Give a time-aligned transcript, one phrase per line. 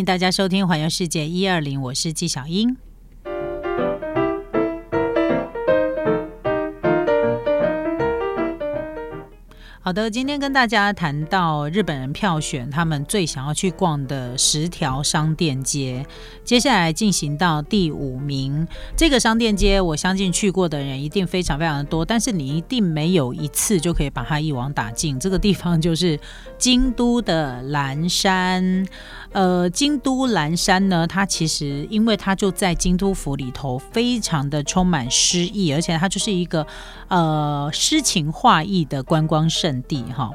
[0.00, 2.74] 欢迎大家收听《环游世界一二零》，我是纪小英。
[9.82, 16.04] 好的，今天跟大家谈到日本人票选他们最想要去逛的十条商店街，
[16.44, 18.68] 接下来进行到第五名。
[18.94, 25.18] 这个商店街，我相信去过的人一定非常非常的多，但是你一定没有一次就可以把它一网打尽。
[25.18, 26.20] 这个地方就是
[26.58, 28.86] 京都的岚山。
[29.32, 36.66] 呃，京都岚山呢，它其实因为它就在京都府里头，非常的充满诗意，而且它就是一个
[37.06, 40.30] 呃诗情画意的观光胜地哈。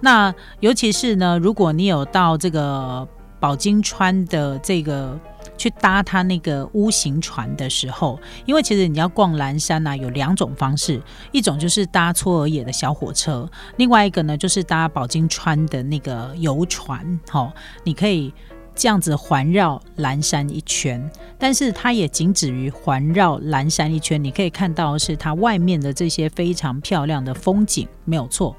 [0.00, 3.06] 那尤其是呢，如果你有到这个
[3.40, 5.18] 宝金川的这个
[5.56, 17.52] 去搭它那个屋形船的时候，因为其实你要逛蓝山呢，有两种方式，一种就是搭搓尔野的小火车，另外一个呢就是搭宝金川的那个游船，哈，
[17.84, 18.32] 你可以
[18.74, 28.56] 这样子环绕蓝山一圈，但是它也仅止于环绕蓝山一圈，你可以看到是它外面的这些非常漂亮的风景，没有错。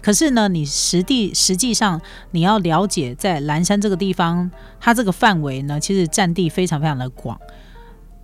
[0.00, 2.00] 可是呢，你实地实际上
[2.30, 7.36] 你要了解，在蓝山这个地方，它这个范围呢，其实占地非常非常的广。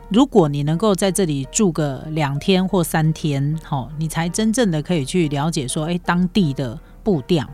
[0.08, 7.48] 如果你能够在这里住个两天或三天，好，你才真正的可以去了解说，哎，当地的步调。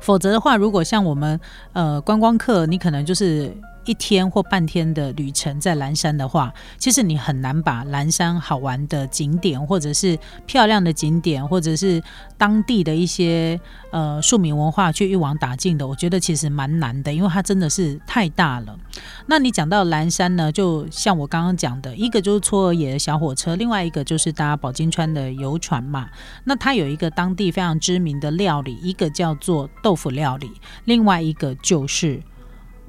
[0.00, 1.40] 否则的话，如果像我们
[1.72, 3.54] 呃观光客，你可能就是。
[3.86, 12.02] 一天或半天的旅程在蓝山的话，其实你很难把蓝山好玩的景点，或者是漂亮的景点，或者是
[12.36, 13.58] 当地的一些
[13.92, 15.86] 呃庶民文化去一网打尽的。
[15.86, 18.78] 我觉得其实蛮难的，因为它真的是太大了。
[19.26, 26.08] 那你讲到蓝山呢，就像我刚刚讲的，一个就是搓尔野的小火车，另外一个就是搭宝金川的游船嘛。
[26.44, 30.50] 那它有一个当地非常知名的料理，一个叫做豆腐料理，
[30.84, 32.20] 另外一个就是。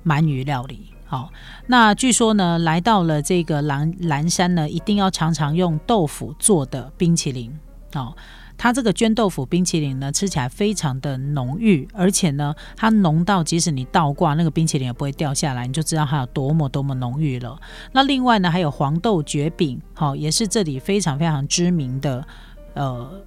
[0.07, 1.29] 鳗鱼料理，好，
[1.67, 7.51] 那据说呢，来到了这个蓝蓝山呢，一定要常常用豆腐做的冰淇淋，
[7.93, 8.15] 哦，
[8.57, 17.59] 它这个绢豆腐冰淇淋呢，吃起来非常的浓郁，而且呢，它浓到即使你倒挂那个冰淇淋也不会掉下来，你就知道它有多么多么浓郁了。
[17.91, 22.25] 那另外呢，还有黄豆卷饼，好，也是这里非常非常知名的，
[22.73, 23.21] 呃。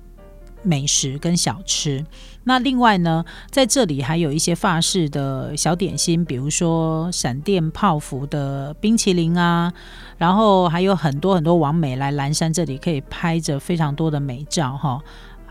[0.63, 2.05] 美食跟小吃，
[2.45, 9.73] 那另外呢，在这里还有一些法式的小点心，比如说闪电泡芙的冰淇淋啊，
[10.19, 15.01] 然后还有很多很多网美来蓝山这里可以拍着非常多的美照哈。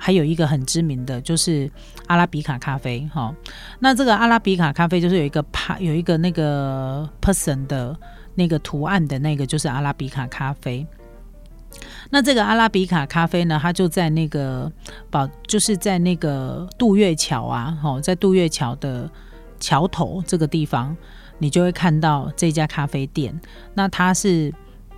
[0.02, 1.70] 还有一个很知名的就是
[2.08, 3.36] 阿拉比卡咖啡哈，
[3.80, 7.94] 那这个阿拉比卡咖啡就是有一个帕有一个那个 person 的
[8.36, 10.88] 那个图案的那个就是阿拉比卡咖啡。
[12.10, 14.72] 那这个阿拉比卡咖啡呢，它就在那个
[15.10, 19.10] 宝，就是在那个渡月桥啊，吼，在渡月桥的
[19.60, 20.96] 桥头这个地方，
[21.38, 23.40] 你就会看到这家咖啡店。
[23.74, 24.54] 那它是。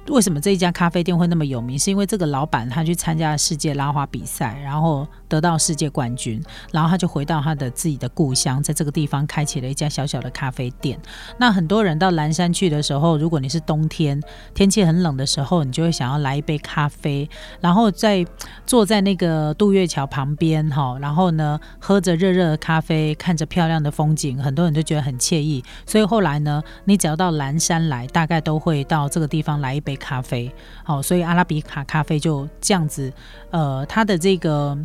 [0.07, 1.77] 为什么这一家咖啡店会那么有名？
[1.77, 6.43] 是因为这个老板他去参加世界拉花比赛，然后得到世界冠军，
[6.73, 10.99] 然后他就回到他的自己的故乡，在这个地方开启了一家小小的咖啡店。
[11.37, 14.21] 那很多人到蓝山去的时候，如果你是冬天，
[14.53, 17.29] 天气很冷的时候，你就会想要来一杯咖啡，
[17.61, 18.25] 然后在
[18.65, 25.63] 坐在那个渡月桥旁边，哈，然后呢喝着热热的咖啡，看着漂亮的风景，很多人都觉得很惬意。
[25.85, 29.95] 所以后来呢，你只要到蓝山来，大概都会到这个地方来一杯。
[30.01, 30.51] 咖啡，
[30.83, 33.13] 好，所以阿拉比卡咖啡就这样子，
[33.51, 34.75] 呃，它的这个。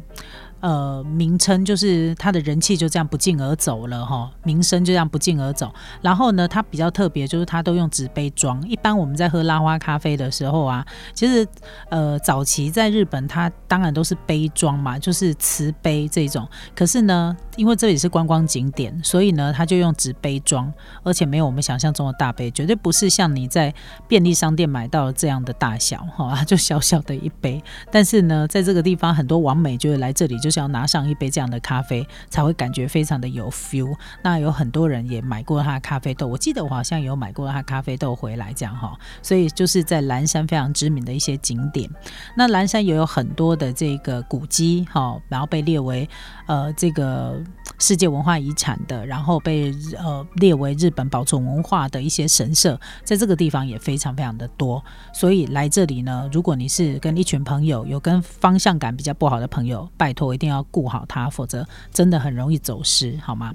[0.67, 5.73] 呃，名称就是它的人气就这样不胫而走了哈，名声就这样不胫而走。
[6.03, 8.61] 然后呢，它比较特别，就是它都用纸杯装。
[8.69, 10.85] 一般我们在喝拉花咖啡的时候啊，
[11.15, 11.47] 其实
[11.89, 16.49] 呃，早期在日本它当然都是杯装嘛，就是瓷杯这种。
[16.75, 20.73] 可是呢，因为这里是观光景点，所以呢，它就用纸杯装，
[21.05, 23.73] 而且没有我们想象中的大杯，绝对不是像你在
[24.09, 27.63] 便利商店买到这样的大小哈，就小小的一杯。
[27.93, 30.37] 但是呢，在这个地方，很多网美就会来这里。
[30.39, 33.95] 就要拿上一杯这样的咖啡，才会感觉非常的有 feel。
[34.23, 38.99] 那有很多人也买过他的咖啡豆，我记得我好像有买过他咖啡豆回来这样哈。
[39.23, 41.89] 所以就是在蓝山非常知名的一些景点。
[42.37, 46.09] 那蓝山也有很多的这个古迹哈，然后被列为
[46.47, 47.43] 呃这个
[47.79, 54.83] 世界文化遗产的，然后被呃列为日本保存文化的一些神社，在这个地方也非常非常的多。
[55.13, 60.27] 所以来这里呢，如果你是跟一群朋友有跟方向感比较不好的朋友，拜托。
[60.37, 63.55] 一定要顾好它，否则真的很容易走失，好吗？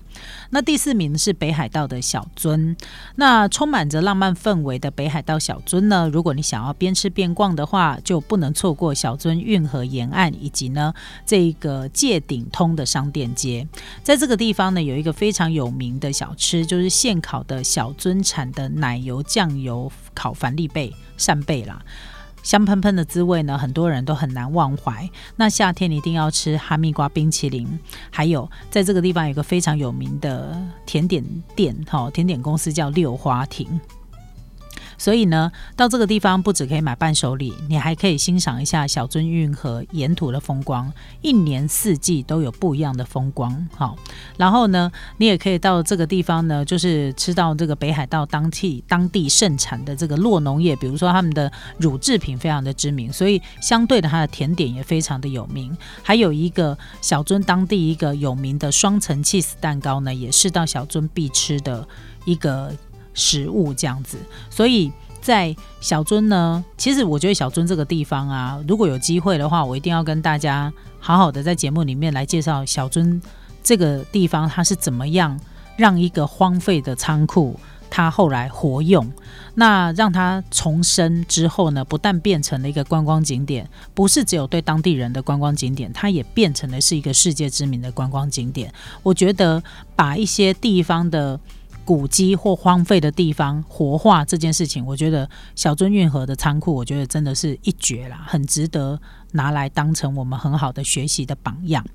[0.50, 2.76] 那第四名是北海道的小樽，
[3.18, 10.92] 那充满着浪漫氛围的北海道小樽呢，如果你想要边吃边逛的话，就不能错过小樽运河沿岸以及呢
[11.24, 13.68] 这个界顶通的商店街。
[14.04, 21.82] 在这个地方呢，有一个非常有名的小吃，就是现烤的小樽产的奶油酱油烤凡利贝扇贝啦。
[22.44, 25.08] 香喷喷的滋味呢，很多人都很难忘怀。
[25.36, 27.80] 那夏天一定要吃哈密瓜冰淇淋，
[28.10, 31.24] 还有在这个地方有个非常有名的甜点
[31.56, 33.80] 店，哈，甜点公司叫六花亭。
[35.02, 40.94] 所以呢，到这个地方不只可以买伴手礼，你还可以欣赏一下小樽运河沿途的风光，
[41.24, 43.68] 一年四季都有不一样的风光。
[43.76, 43.98] 好，
[44.38, 55.76] 然后呢，你也可以到这个地方呢，就是吃到这个北海道当地当地盛产的这个洛农业，比如说他们的乳制品非常的知名，所以相对的它的甜点也非常的有名。
[56.04, 61.88] 还有一个小樽当地一个有名的双层 cheese 蛋糕呢，也是到小樽必吃的
[62.26, 62.72] 一个。
[63.14, 64.18] 食物这样子，
[64.50, 64.92] 所以
[65.22, 73.22] 在小樽呢，其实我觉得小樽这个地方啊，如果有机会的话，我一定要跟大家好好的在节目里面来介绍小樽
[73.62, 75.40] 这个地方，它是怎么样
[75.78, 77.60] 让一个荒废的仓库，
[77.90, 79.12] 它后来活用，
[79.54, 88.74] 那让它重生之后呢，不但变成了一个观光景点，不是只有对当地人的观光景点，它也变成了是一个世界知名的观光景点。
[89.04, 89.62] 我觉得
[89.96, 91.40] 把一些地方的。
[91.84, 99.00] 古迹或荒废的地方活化这件事情，我觉得小樽运河的仓库，我觉得真的是一绝啦，很值得
[99.32, 101.86] 拿来当成我们很好的学习的榜样。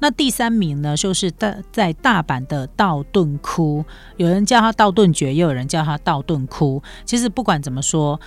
[0.00, 3.84] 那第三名呢，就是大在大阪的道顿窟，
[4.16, 6.82] 有人叫它道顿诀，也有人叫它道顿窟。
[7.04, 8.20] 其实不管怎么说。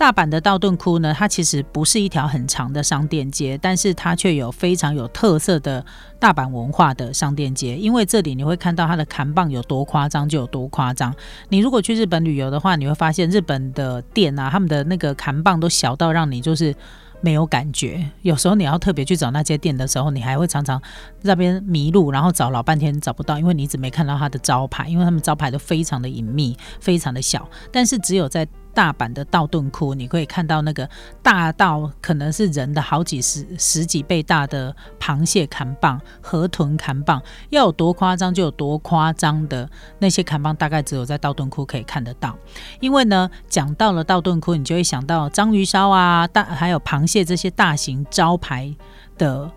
[0.00, 5.84] 大阪的道顿窟呢，它其实不是一条很长的商店街，但是它却有非常有特色的
[6.18, 7.76] 大阪文化的商店街。
[7.76, 11.14] 因为这里你会看到它的扛棒有多夸张就有多夸张。
[11.50, 16.74] 你如果去日本旅游的话，你会发现日本的店啊，他们的那个扛棒都小到让你就是
[17.20, 18.02] 没有感觉。
[18.22, 20.80] 有时候你要特别去找那些店的时候，你还会常常
[21.20, 27.46] 那边迷路，然后找老半天找不到，因为你一直没看到它的招牌，因为他们招牌都非常的隐秘，非常的小。
[27.70, 30.88] 但是只有在大阪的道顿窟，你可以看到那个
[31.22, 39.68] 大到可能是人的好几十十几倍大的螃蟹砍棒、河豚砍棒，要有多夸张就有多夸张的
[39.98, 42.36] 那些砍棒，大概只有在道顿窟可以看得到。
[42.80, 48.74] 因为呢，讲到了道顿窟，你就会想到章鱼烧啊、大还有螃蟹这些大型招牌
[49.18, 49.50] 的。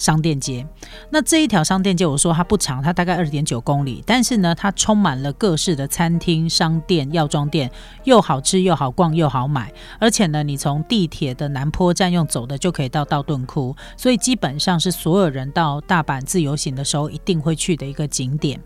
[0.00, 0.66] 商店街，
[1.10, 7.70] 那这一条商店街，我说它不长，它大概二点九公里，但是呢，它充满了各式的餐厅、商店、药妆店，
[8.04, 18.58] 又好吃又好逛又好买，而且呢，你从地铁的南坡站用走的就可以到道顿窟，所以基本上是所有人到大阪自由行的时候一定会去的一个景点。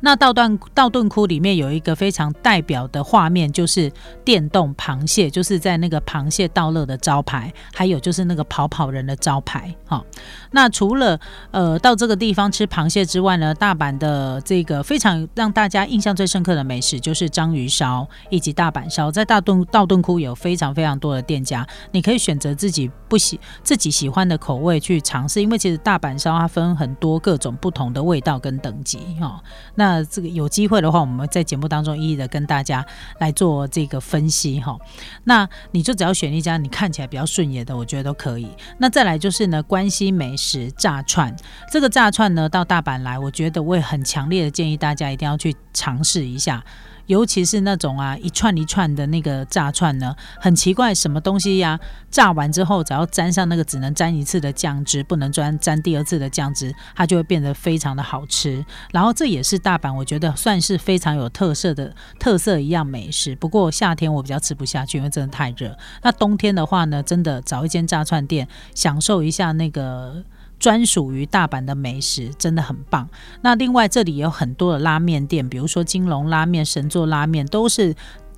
[0.00, 3.90] 那道顿道顿窟里面有一个非常代表的画面，就是
[4.24, 9.74] 电动螃蟹，就是在那个螃蟹道乐的招牌，还有就是那个跑跑人的招牌。
[9.86, 10.04] 哈，
[10.54, 11.18] 那除了
[11.50, 19.10] 呃到这个地方吃螃蟹之外呢，大阪的这个非常让大家印象最深刻的美食就是章鱼烧以及大阪烧。
[19.10, 28.98] 在大顿道顿窟有非常非常多的店家，你可以选择自己不喜自己喜欢的口味去尝试，因为其实大阪烧它分很多各种不同的味道跟等级。
[29.20, 29.42] 哈，
[29.74, 32.84] 那这个有机会的话，我们在节目当中一一的跟大家
[33.18, 34.78] 来做这个分析哈。
[35.24, 38.48] 那你就只要选一家你看起来比较顺眼的，我觉得都可以。
[38.78, 40.43] 那再来就是呢，关西美食
[40.76, 41.34] 炸串，
[41.70, 46.62] 这个炸串呢到大阪来，我觉得我也很强烈的建议大家一定要去尝试一下。
[47.06, 51.78] 尤其是那种啊一串一串的那个炸串呢，很奇怪，什么东西呀？
[52.10, 58.64] 炸完之后，只要沾上那个只能沾一次的酱汁，不能沾沾第二次的酱汁，它就会变得非常的好吃。
[58.92, 63.34] 然后这也是大阪，我觉得算是非常有特色的特色一样美食。
[63.36, 65.76] 不过夏天我比较吃不下去，因为真的太热。
[66.02, 70.24] 那冬天的话呢，真的找一间炸串店，享受一下那个。
[70.58, 73.08] 专属于大阪的美食真的很棒。
[73.42, 77.94] 那另外这里有很多的拉面店，比如说金龙拉面、神作拉面，都是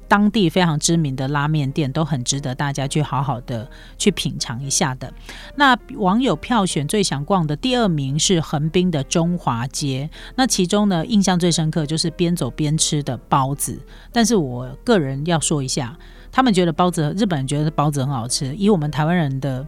[0.08, 3.68] 当地非常知名的拉面店，都很值得大家去好好的
[3.99, 5.12] 去品尝一下的。
[5.56, 10.08] 那网友票选最想逛的第二名是横滨的中华街。
[10.37, 13.80] 那其中呢，印象最深刻就是边走边吃的包子。
[14.12, 15.96] 但是我个人要说一下，
[16.32, 19.66] 他们觉得包子，日本人觉得包子很好吃，以我们台湾人的。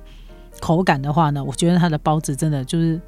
[0.61, 3.01] 口感的话呢，我觉得它的包子真的就是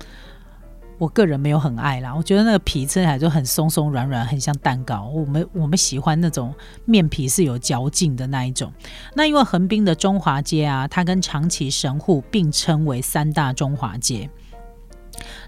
[0.98, 2.14] 我个人没有很爱啦。
[2.14, 5.10] 我觉得那个皮吃起来就很松松软软，很像蛋糕。
[5.14, 6.54] 我们我们喜欢那种
[6.84, 8.72] 面皮是有嚼劲的那一种。
[9.14, 14.28] 那因为横滨的中华街啊，它跟长崎神户并称为三大中华街。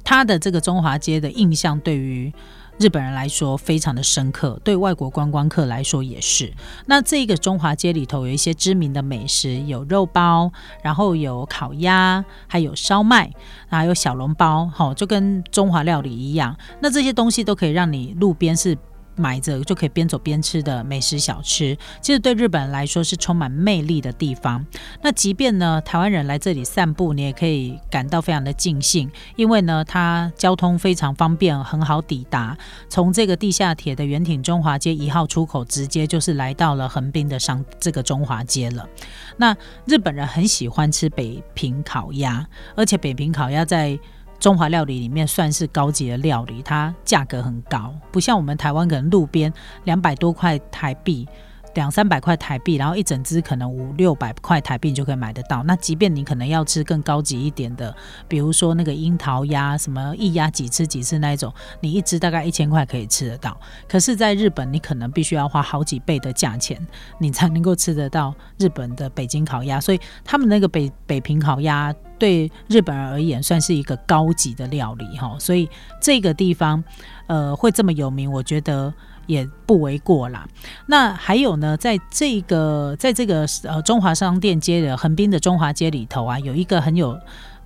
[0.04, 2.32] 它的这个中华街的印象对于
[2.78, 6.52] 日本人来说非常的深刻，对外国观光客来说也是。
[6.86, 10.50] 那这个中华街里头有一些知名的美食，有肉包，
[10.82, 13.30] 然后有烤鸭，还有烧麦，
[13.68, 16.56] 还有小笼包，好，就跟中华料理一样。
[16.80, 18.76] 那这些东西都可以让你路边是。
[19.16, 24.64] 买着就可以边走边吃的美食小吃，其实对日本人来说是充满魅力的地方。
[25.02, 32.56] 那即便呢，台湾人来这里散步，你也可以感到非常的尽兴，因为呢，它交通非常方便，很好抵达。
[32.88, 38.88] 从这个地下铁的圆挺中华街一号出口，直接就是来到了横滨的商这个中华街了。
[39.36, 43.98] 那日本人很喜欢吃北平烤鸭，而且北平烤鸭在
[44.42, 49.52] 中华料理里面算是高级的料理，它价格很高，不像我们台湾可能路边
[49.84, 51.28] 两百多块台币。
[51.74, 55.62] 两三百块台币，然后一整只可能五六百块台币就可以买得到。
[55.62, 57.94] 那即便你可能要吃更高级一点的，
[58.28, 63.58] 比如说那个樱桃鸭，什么一鸭几吃几次那一种，你一只大概一千块可以吃得到。
[63.88, 66.78] 可是，在日本，你可能必须要花好几倍的价钱，
[67.18, 69.80] 你才能够吃得到日本的北京烤鸭。
[69.80, 75.36] 所以，他们那个北北平烤鸭对日本人而言算是一个高级的料理哈。
[75.38, 75.68] 所以，
[76.00, 76.82] 这个地方
[77.26, 78.92] 呃会这么有名，我觉得。
[79.26, 80.48] 也不为过啦。
[80.86, 87.18] 那还有呢，在这个在这个呃中华商店街的横滨的中华街里头啊，有一个很有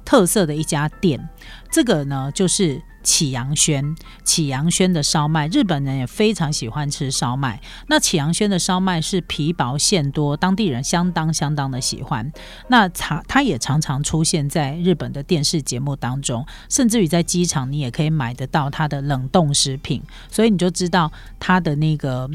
[0.04, 1.28] 特色的一家店，
[1.70, 2.80] 这个呢就是。
[3.06, 3.94] 启阳轩，
[4.24, 7.60] 启阳轩的烧麦，日本人也非常喜欢吃烧麦。
[7.86, 12.30] 那启阳轩的烧麦是皮薄馅多，当地人相当相当的喜欢。
[12.66, 20.02] 那常，它也常常出现在日本的电视节目当中，甚至于在机场，你也可以买得到它的冷冻食品。
[20.28, 22.28] 所以你就知道它的那个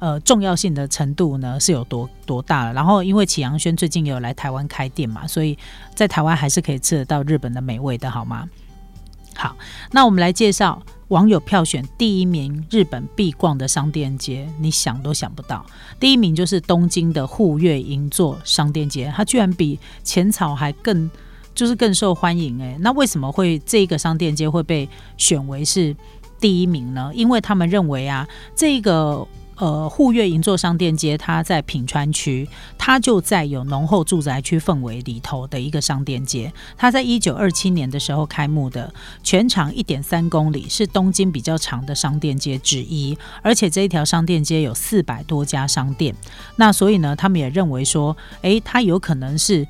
[0.00, 2.74] 呃重要性的程度呢是有多多大了。
[2.74, 5.56] 然后，因为启阳轩最近有来台湾开店嘛，所以
[5.94, 8.46] 在台湾还是可以吃得到日本的美味的，好吗？
[9.40, 9.56] 好，
[9.92, 15.64] 那我们来介绍网友票选第一名日本必逛的商店街，你想都想不到，
[15.98, 21.10] 第一名就是东京的户月银座商店街，它居然比浅草还更
[21.54, 25.96] 就是更受欢迎诶，那为什么会这个商店街会被选为是
[26.38, 27.10] 第一名呢？
[27.14, 29.26] 因为他们认为啊，这个。
[29.60, 32.48] 呃，沪粤银座商店街，它在品川区，
[32.78, 36.50] 它就在有浓厚住宅区氛围里头的一个商店街。
[36.78, 43.16] 它在一九二七年的时候开幕的，全长一点三公里，是东京比较长的商店街之一。
[43.42, 46.14] 而且这一条商店街有四百多家商店。
[46.56, 49.68] 那所以呢，他们也认为说，诶，它有可能是。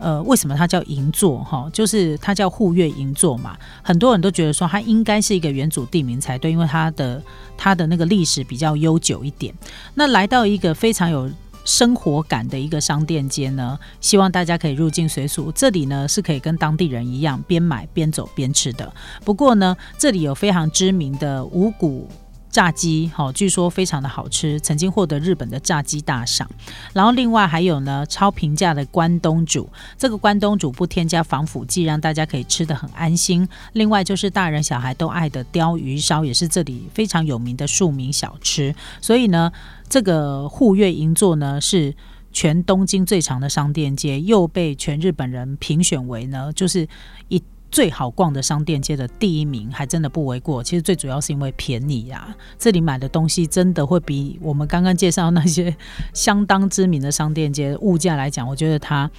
[0.00, 1.42] 呃，为什么它叫银座？
[1.42, 3.58] 哈，就是它叫沪粤银座嘛。
[3.82, 7.20] 很多人都觉得说它应该是一个原主地名才对，因为它的
[7.58, 9.52] 它的那个历史比较悠久一点。
[9.94, 11.30] 那来到一个非常有
[11.64, 15.52] 生活感的一个商店街呢，希望大家可以入境随俗。
[15.52, 18.90] 这里呢是可以跟当地人一样边买边走边吃的。
[19.22, 22.08] 不过呢，这里有非常知名的五谷。
[22.50, 26.48] 炸鸡，好，据说非常的好吃，曾经获得日本的炸鸡大赏。
[26.92, 33.48] 然后另外还有呢，超平价的关东煮，这个关东煮不添加防腐剂，让大家可以吃得很安心。
[33.74, 38.74] 另外就是大人小孩都爱的鲷鱼烧，也是这里非常有名的庶民小吃。
[39.00, 39.52] 所以呢，
[39.88, 41.94] 这个沪粤银座呢是
[42.32, 46.88] 全东京最长的商店街，又被全日本人评选为呢，就是
[47.28, 47.42] 一。
[47.70, 50.62] 最好逛的商店街的第一名，还真的不为过。
[50.62, 55.76] 其实最主要是因为便宜呀，这里买的东西真的会比我们刚刚介绍那些
[56.14, 59.10] 相当知名的商店街物价来讲，我觉得它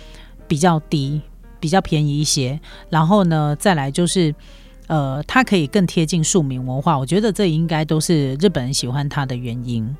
[0.48, 1.22] 比较低，
[1.60, 2.60] 比较便宜一些。
[2.90, 4.34] 然后呢，再来就是，
[4.88, 9.96] 呃，它可以更贴近庶民文化，我觉得这应该都是日本人喜欢它的原因。